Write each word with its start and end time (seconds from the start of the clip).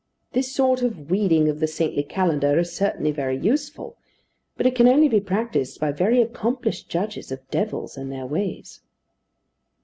This 0.31 0.51
sort 0.51 0.81
of 0.81 1.11
weeding 1.11 1.47
of 1.47 1.59
the 1.59 1.67
saintly 1.67 2.01
calendar 2.01 2.57
is 2.57 2.75
certainly 2.75 3.11
very 3.11 3.37
useful; 3.37 3.97
but 4.57 4.65
it 4.65 4.73
can 4.73 4.87
only 4.87 5.07
be 5.07 5.19
practised 5.21 5.79
by 5.79 5.91
very 5.91 6.19
accomplished 6.23 6.89
judges 6.89 7.31
of 7.31 7.47
devils 7.51 7.97
and 7.97 8.11
their 8.11 8.25
ways. 8.25 8.81